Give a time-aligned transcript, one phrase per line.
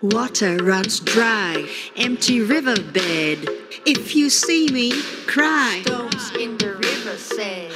[0.00, 3.50] Water runs dry, empty riverbed.
[3.84, 4.92] If you see me,
[5.26, 5.82] cry.
[5.84, 7.68] Stones in the river say.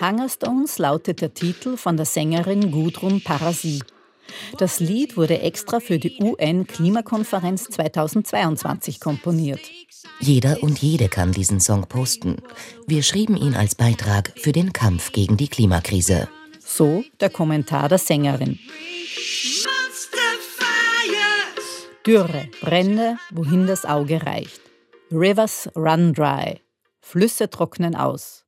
[0.00, 3.80] Hungerstones lautet der Titel von der Sängerin Gudrun Parasi.
[4.56, 9.60] Das Lied wurde extra für die UN-Klimakonferenz 2022 komponiert.
[10.20, 12.38] Jeder und jede kann diesen Song posten.
[12.86, 16.30] Wir schrieben ihn als Beitrag für den Kampf gegen die Klimakrise.
[16.72, 18.58] So der Kommentar der Sängerin.
[22.06, 24.60] Dürre, Brände, wohin das Auge reicht.
[25.10, 26.60] Rivers run dry.
[27.00, 28.44] Flüsse trocknen aus.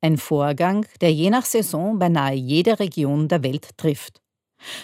[0.00, 4.22] Ein Vorgang, der je nach Saison beinahe jede Region der Welt trifft.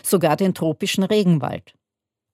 [0.02, 1.72] Sogar den tropischen Regenwald.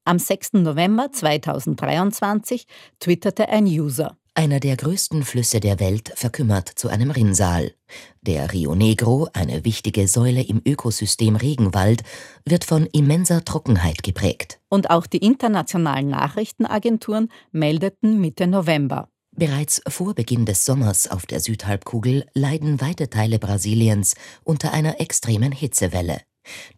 [0.05, 0.55] Am 6.
[0.55, 2.67] November 2023
[2.99, 4.17] twitterte ein User.
[4.35, 7.75] Einer der größten Flüsse der Welt verkümmert zu einem Rinnsal.
[8.23, 12.03] Der Rio Negro, eine wichtige Säule im Ökosystem Regenwald,
[12.47, 14.59] wird von immenser Trockenheit geprägt.
[14.71, 19.11] Und auch die internationalen Nachrichtenagenturen meldeten Mitte November.
[19.37, 25.53] Bereits vor Beginn des Sommers auf der Südhalbkugel leiden weite Teile Brasiliens unter einer extremen
[25.53, 26.23] Hitzewelle.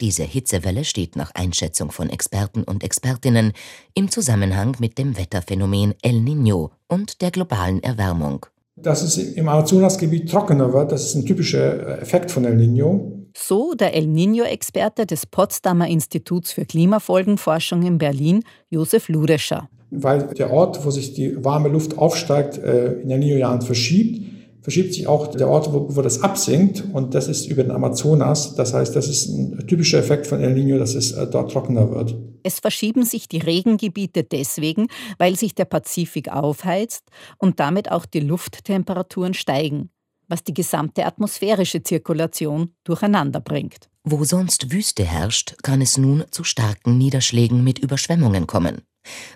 [0.01, 3.53] Diese Hitzewelle steht nach Einschätzung von Experten und Expertinnen
[3.95, 8.47] im Zusammenhang mit dem Wetterphänomen El Niño und der globalen Erwärmung.
[8.77, 13.13] Dass es im Amazonasgebiet trockener wird, das ist ein typischer Effekt von El Niño.
[13.37, 19.69] So der El Niño-Experte des Potsdamer Instituts für Klimafolgenforschung in Berlin, Josef Ludescher.
[19.91, 24.34] Weil der Ort, wo sich die warme Luft aufsteigt, äh, in El Niño-Jahren verschiebt,
[24.65, 28.55] verschiebt sich auch der Ort, wo, wo, das absinkt und das ist über den Amazonas.
[28.55, 31.91] Das heißt, das ist ein typischer Effekt von El Niño, dass es äh, dort trockener
[31.91, 32.17] wird.
[32.43, 37.05] Es verschieben sich die Regengebiete deswegen, weil sich der Pazifik aufheizt
[37.39, 39.91] und damit auch die Lufttemperaturen steigen,
[40.29, 43.91] was die gesamte atmosphärische Zirkulation durcheinander bringt.
[44.03, 48.81] Wo sonst Wüste herrscht, kann es nun zu starken Niederschlägen mit Überschwemmungen kommen.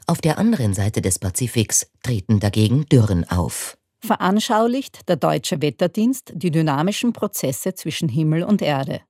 [0.07, 6.51] Auf der anderen Seite des Pazifiks treten dagegen Dürren auf veranschaulicht der Deutsche Wetterdienst die
[6.51, 9.01] dynamischen Prozesse zwischen Himmel und Erde.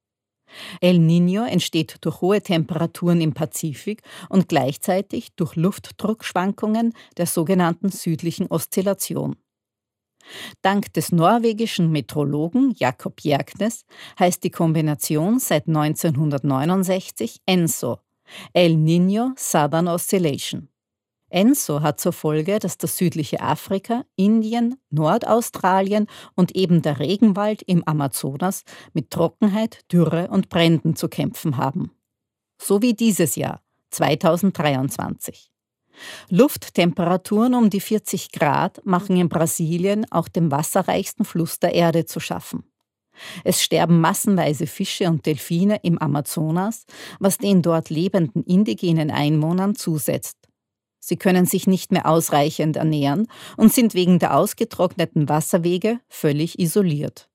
[0.80, 8.46] El Niño entsteht durch hohe Temperaturen im Pazifik und gleichzeitig durch Luftdruckschwankungen der sogenannten südlichen
[8.48, 9.36] Oszillation.
[10.62, 13.84] Dank des norwegischen Meteorologen Jakob Jerknes
[14.18, 17.98] heißt die Kombination seit 1969 ENSO,
[18.52, 20.68] El Niño Southern Oscillation.
[21.30, 27.86] ENSO hat zur Folge, dass das südliche Afrika, Indien, Nordaustralien und eben der Regenwald im
[27.86, 31.92] Amazonas mit Trockenheit, Dürre und Bränden zu kämpfen haben.
[32.60, 35.50] So wie dieses Jahr, 2023.
[36.30, 42.20] Lufttemperaturen um die 40 Grad machen in Brasilien auch dem wasserreichsten Fluss der Erde zu
[42.20, 42.64] schaffen.
[43.44, 46.86] Es sterben massenweise Fische und Delfine im Amazonas,
[47.18, 50.37] was den dort lebenden indigenen Einwohnern zusetzt.
[51.08, 57.30] Sie können sich nicht mehr ausreichend ernähren und sind wegen der ausgetrockneten Wasserwege völlig isoliert.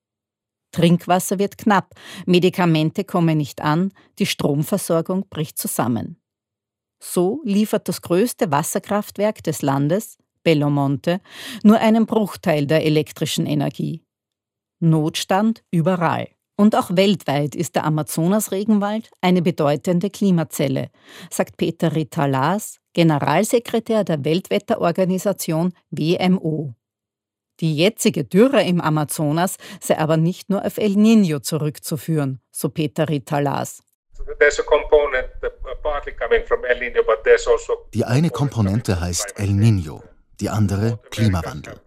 [0.70, 1.92] Trinkwasser wird knapp,
[2.24, 6.20] Medikamente kommen nicht an, die Stromversorgung bricht zusammen.
[7.00, 11.20] So liefert das größte Wasserkraftwerk des Landes, Belo Monte,
[11.64, 14.04] nur einen Bruchteil der elektrischen Energie.
[14.78, 16.28] Notstand überall.
[16.56, 20.90] Und auch weltweit ist der Amazonas-Regenwald eine bedeutende Klimazelle,
[21.28, 26.74] sagt Peter Ritalas, Generalsekretär der Weltwetterorganisation WMO.
[27.60, 33.08] Die jetzige Dürre im Amazonas sei aber nicht nur auf El Niño zurückzuführen, so Peter
[33.08, 33.82] Ritalas.
[37.94, 40.02] Die eine Komponente heißt El Niño,
[40.40, 41.80] die andere Klimawandel.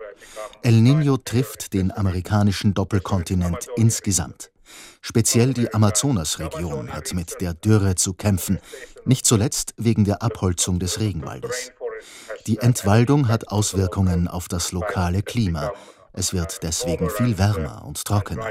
[0.63, 4.51] El Niño trifft den amerikanischen Doppelkontinent insgesamt.
[5.02, 8.60] Speziell die Amazonasregion hat mit der Dürre zu kämpfen,
[9.06, 11.72] nicht zuletzt wegen der Abholzung des Regenwaldes.
[12.46, 15.72] Die Entwaldung hat Auswirkungen auf das lokale Klima.
[16.14, 18.48] Es wird deswegen viel wärmer und trockener.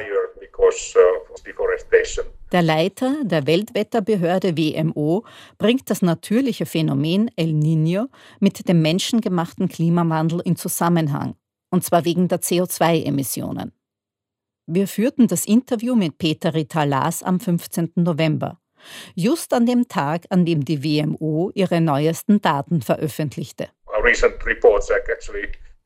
[2.53, 5.24] Der Leiter der Weltwetterbehörde WMO
[5.59, 8.07] bringt das natürliche Phänomen El Niño
[8.39, 11.34] mit dem menschengemachten Klimawandel in Zusammenhang,
[11.71, 13.72] und zwar wegen der CO2-Emissionen.
[14.68, 17.92] Wir führten das Interview mit Peter Ritalas am 15.
[17.95, 18.59] November,
[19.15, 23.68] just an dem Tag, an dem die WMO ihre neuesten Daten veröffentlichte.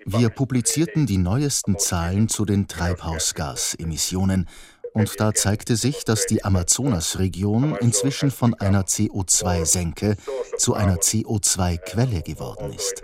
[0.07, 4.49] Wir publizierten die neuesten Zahlen zu den Treibhausgasemissionen
[4.95, 10.17] und da zeigte sich, dass die Amazonasregion inzwischen von einer CO2-Senke
[10.57, 13.03] zu einer CO2-Quelle geworden ist.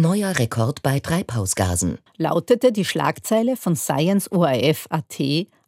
[0.00, 1.98] Neuer Rekord bei Treibhausgasen.
[2.16, 5.20] Lautete die Schlagzeile von Science ORF.at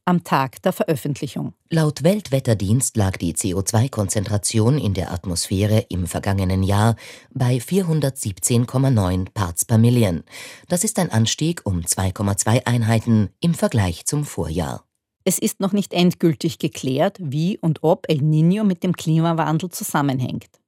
[0.06, 1.52] am Tag der Veröffentlichung.
[1.69, 6.96] Laut Weltwetterdienst lag die CO2-Konzentration in der Atmosphäre im vergangenen Jahr
[7.34, 10.25] bei 417,9 Parts per Million.
[10.67, 14.87] Das ist ein Anstieg um 2,2 Einheiten im Vergleich zum Vorjahr.
[15.25, 20.61] Es ist noch nicht endgültig geklärt, wie und ob El Niño mit dem Klimawandel zusammenhängt.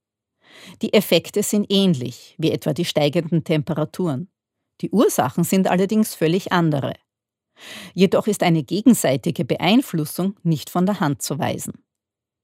[0.83, 4.29] Die Effekte sind ähnlich, wie etwa die steigenden Temperaturen.
[4.81, 6.95] Die Ursachen sind allerdings völlig andere.
[7.95, 11.85] Jedoch ist eine gegenseitige Beeinflussung nicht von der Hand zu weisen.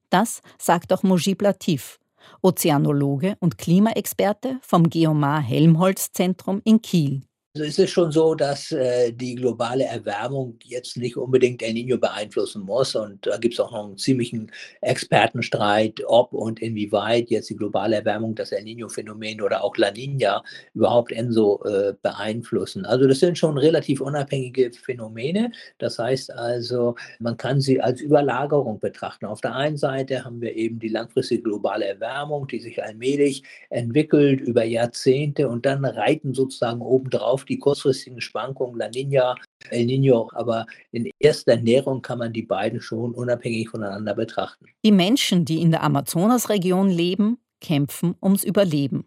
[0.09, 1.99] Das sagt auch Mojib Latif,
[2.43, 7.23] Ozeanologe und Klimaexperte vom Geomar Helmholtz Zentrum in Kiel.
[7.57, 11.99] Also ist es schon so, dass äh, die globale Erwärmung jetzt nicht unbedingt El Nino
[11.99, 12.95] beeinflussen muss.
[12.95, 14.53] Und da gibt es auch noch einen ziemlichen
[14.83, 20.45] Expertenstreit, ob und inwieweit jetzt die globale Erwärmung das El Nino-Phänomen oder auch La Nina
[20.75, 22.87] überhaupt Enso äh, beeinflussen.
[22.87, 25.51] Also das sind schon relativ unabhängige Phänomene.
[25.79, 29.27] Das heißt also, man kann sie als Überlagerung betrachten.
[29.27, 34.41] Auf der einen Seite haben wir eben die langfristige globale Erwärmung, die sich allmählich entwickelt
[34.41, 39.35] über Jahrzehnte und dann reiten sozusagen obendrauf auf die kurzfristigen Schwankungen La Nina,
[39.71, 44.67] El Nino, aber in erster Näherung kann man die beiden schon unabhängig voneinander betrachten.
[44.85, 49.07] Die Menschen, die in der Amazonasregion leben, kämpfen ums Überleben.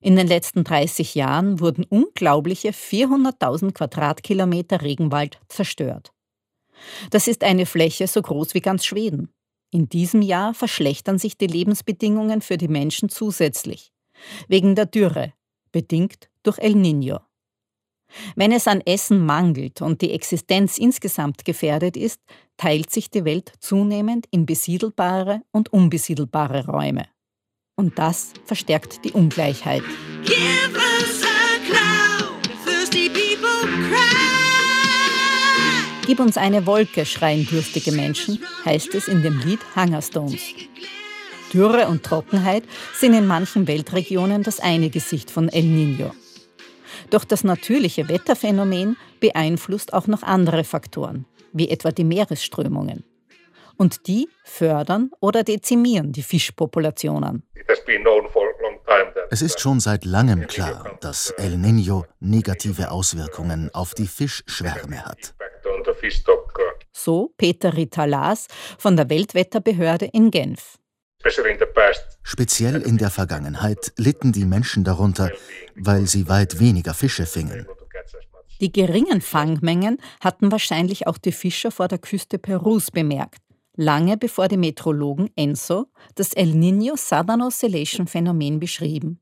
[0.00, 6.12] In den letzten 30 Jahren wurden unglaubliche 400.000 Quadratkilometer Regenwald zerstört.
[7.10, 9.28] Das ist eine Fläche so groß wie ganz Schweden.
[9.70, 13.92] In diesem Jahr verschlechtern sich die Lebensbedingungen für die Menschen zusätzlich,
[14.48, 15.32] wegen der Dürre,
[15.70, 17.20] bedingt durch El Niño.
[18.36, 22.20] Wenn es an Essen mangelt und die Existenz insgesamt gefährdet ist,
[22.56, 27.06] teilt sich die Welt zunehmend in besiedelbare und unbesiedelbare Räume.
[27.76, 29.82] Und das verstärkt die Ungleichheit.
[36.06, 40.42] Gib uns eine Wolke, schreien durstige Menschen, heißt es in dem Lied Hungerstones.
[41.52, 42.64] Dürre und Trockenheit
[42.98, 46.12] sind in manchen Weltregionen das eine Gesicht von El Niño.
[47.12, 53.04] Doch das natürliche Wetterphänomen beeinflusst auch noch andere Faktoren, wie etwa die Meeresströmungen.
[53.76, 57.42] Und die fördern oder dezimieren die Fischpopulationen.
[59.30, 65.34] Es ist schon seit langem klar, dass El Niño negative Auswirkungen auf die Fischschwärme hat.
[66.92, 68.46] So Peter Ritalas
[68.78, 70.78] von der Weltwetterbehörde in Genf.
[72.22, 75.30] Speziell in der Vergangenheit litten die Menschen darunter,
[75.74, 77.66] weil sie weit weniger Fische fingen.
[78.60, 83.42] Die geringen Fangmengen hatten wahrscheinlich auch die Fischer vor der Küste Perus bemerkt,
[83.76, 89.20] lange bevor die Metrologen Enso das El Niño Southern Oscillation Phänomen beschrieben.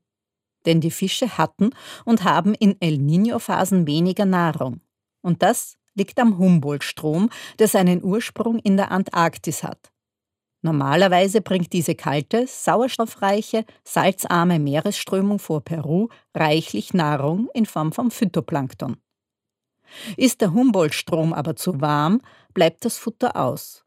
[0.65, 1.71] Denn die Fische hatten
[2.05, 4.81] und haben in El Niño-Phasen weniger Nahrung.
[5.21, 9.90] Und das liegt am Humboldt-Strom, der seinen Ursprung in der Antarktis hat.
[10.61, 18.97] Normalerweise bringt diese kalte, sauerstoffreiche, salzarme Meeresströmung vor Peru reichlich Nahrung in Form von Phytoplankton.
[20.17, 22.21] Ist der Humboldt-Strom aber zu warm,
[22.53, 23.83] bleibt das Futter aus.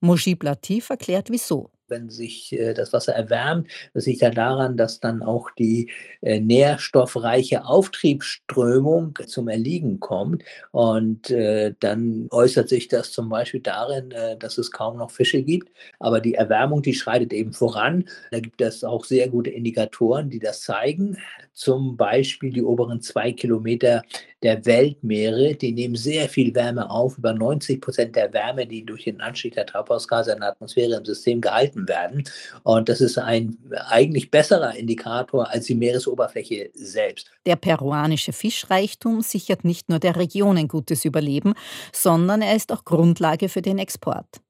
[0.00, 5.00] Mojib Latif erklärt wieso wenn sich äh, das Wasser erwärmt, das liegt ja daran, dass
[5.00, 5.90] dann auch die
[6.22, 10.44] äh, nährstoffreiche Auftriebsströmung zum Erliegen kommt.
[10.70, 15.70] Und äh, dann äußert sich das zum Beispiel darin, dass es kaum noch Fische gibt.
[15.98, 18.04] Aber die Erwärmung, die schreitet eben voran.
[18.30, 21.18] Da gibt es auch sehr gute Indikatoren, die das zeigen.
[21.52, 24.02] Zum Beispiel die oberen zwei Kilometer
[24.42, 27.18] der Weltmeere, die nehmen sehr viel Wärme auf.
[27.18, 31.04] Über 90 Prozent der Wärme, die durch den Anstieg der Treibhausgase in der Atmosphäre im
[31.04, 32.24] System gehalten werden.
[32.62, 37.30] Und das ist ein eigentlich besserer Indikator als die Meeresoberfläche selbst.
[37.46, 41.54] Der peruanische Fischreichtum sichert nicht nur der Region ein gutes Überleben,
[41.92, 44.40] sondern er ist auch Grundlage für den Export.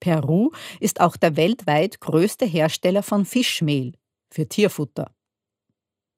[0.00, 3.92] Peru ist auch der weltweit größte Hersteller von Fischmehl
[4.30, 5.12] für Tierfutter.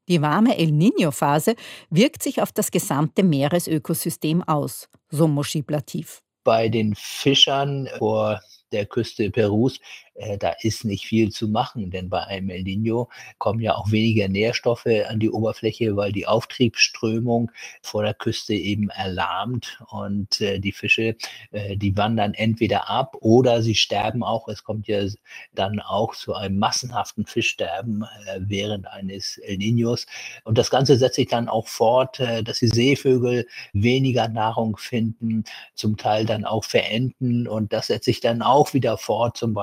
[0.08, 1.54] Die warme El Niño-Phase
[1.88, 6.22] wirkt sich auf das gesamte Meeresökosystem aus, so Moschib Latif.
[6.44, 9.80] Bei den Fischern vor der Küste Perus
[10.14, 13.90] äh, da ist nicht viel zu machen, denn bei einem El Nino kommen ja auch
[13.90, 17.50] weniger Nährstoffe an die Oberfläche, weil die Auftriebsströmung
[17.82, 21.16] vor der Küste eben erlahmt und äh, die Fische,
[21.50, 24.48] äh, die wandern entweder ab oder sie sterben auch.
[24.48, 25.04] Es kommt ja
[25.52, 30.06] dann auch zu einem massenhaften Fischsterben äh, während eines El Ninos.
[30.44, 35.44] Und das Ganze setzt sich dann auch fort, äh, dass die Seevögel weniger Nahrung finden,
[35.74, 39.54] zum Teil dann auch verenden und das setzt sich dann auch wieder fort, zum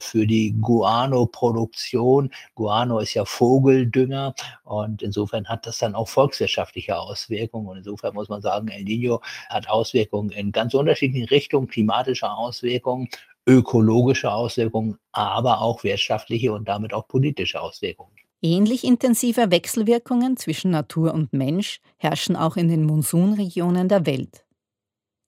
[0.00, 2.30] Für die Guano-Produktion.
[2.54, 7.68] Guano ist ja Vogeldünger und insofern hat das dann auch volkswirtschaftliche Auswirkungen.
[7.68, 13.08] Und insofern muss man sagen, El Nino hat Auswirkungen in ganz unterschiedlichen Richtungen, klimatische Auswirkungen,
[13.46, 18.12] ökologische Auswirkungen, aber auch wirtschaftliche und damit auch politische Auswirkungen.
[18.42, 24.43] Ähnlich intensive Wechselwirkungen zwischen Natur und Mensch herrschen auch in den Monsunregionen der Welt.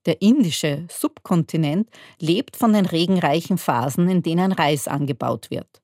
[0.06, 5.82] Der indische Subkontinent lebt von den regenreichen Phasen, in denen Reis angebaut wird.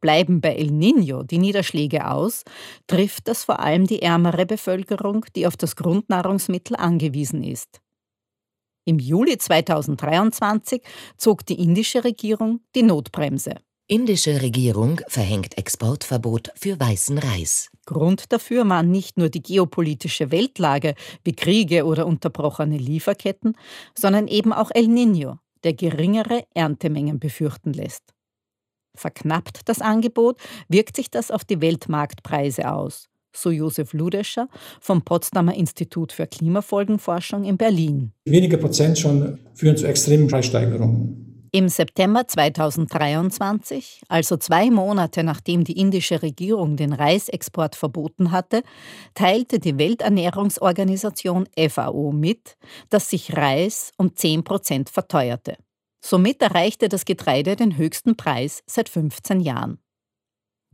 [0.00, 2.44] Bleiben bei El Niño die Niederschläge aus,
[2.86, 7.80] trifft das vor allem die ärmere Bevölkerung, die auf das Grundnahrungsmittel angewiesen ist.
[8.84, 10.82] Im Juli 2023
[11.16, 13.56] zog die indische Regierung die Notbremse.
[13.90, 17.70] Indische Regierung verhängt Exportverbot für weißen Reis.
[17.86, 23.56] Grund dafür waren nicht nur die geopolitische Weltlage wie Kriege oder unterbrochene Lieferketten,
[23.96, 28.02] sondern eben auch El Niño, der geringere Erntemengen befürchten lässt.
[28.94, 30.36] Verknappt das Angebot,
[30.68, 34.48] wirkt sich das auf die Weltmarktpreise aus so Josef Ludescher
[34.80, 38.12] vom Potsdamer Institut für Klimafolgenforschung in Berlin.
[38.24, 41.27] Wenige Prozent schon führen zu extremen Preissteigerungen.
[41.50, 48.62] Im September 2023, also zwei Monate nachdem die indische Regierung den Reisexport verboten hatte,
[49.14, 52.58] teilte die Welternährungsorganisation FAO mit,
[52.90, 55.56] dass sich Reis um 10 Prozent verteuerte.
[56.04, 59.78] Somit erreichte das Getreide den höchsten Preis seit 15 Jahren.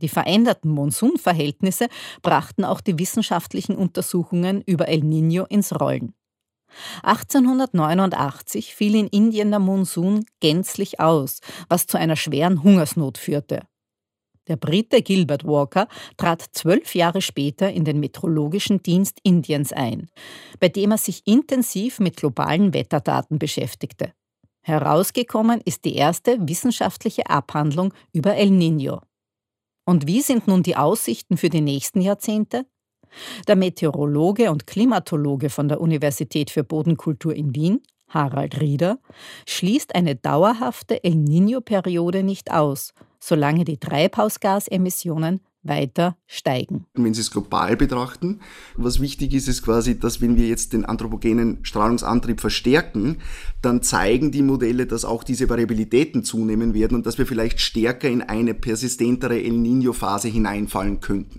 [0.01, 1.87] Die veränderten Monsunverhältnisse
[2.21, 6.13] brachten auch die wissenschaftlichen Untersuchungen über El Niño ins Rollen.
[7.03, 13.61] 1889 fiel in Indien der Monsun gänzlich aus, was zu einer schweren Hungersnot führte.
[14.47, 20.09] Der Brite Gilbert Walker trat zwölf Jahre später in den Meteorologischen Dienst Indiens ein,
[20.59, 24.13] bei dem er sich intensiv mit globalen Wetterdaten beschäftigte.
[24.61, 29.01] Herausgekommen ist die erste wissenschaftliche Abhandlung über El Niño.
[29.85, 32.65] Und wie sind nun die Aussichten für die nächsten Jahrzehnte?
[33.47, 38.99] Der Meteorologe und Klimatologe von der Universität für Bodenkultur in Wien, Harald Rieder,
[39.47, 46.85] schließt eine dauerhafte El Niño-Periode nicht aus, solange die Treibhausgasemissionen weiter steigen.
[46.93, 48.39] Wenn Sie es global betrachten,
[48.75, 53.17] was wichtig ist, ist quasi, dass wenn wir jetzt den anthropogenen Strahlungsantrieb verstärken,
[53.61, 58.09] dann zeigen die Modelle, dass auch diese Variabilitäten zunehmen werden und dass wir vielleicht stärker
[58.09, 61.31] in eine persistentere El Niño-Phase hineinfallen könnten.